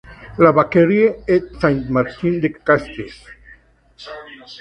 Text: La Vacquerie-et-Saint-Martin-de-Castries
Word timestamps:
La 0.39 0.51
Vacquerie-et-Saint-Martin-de-Castries 0.51 3.21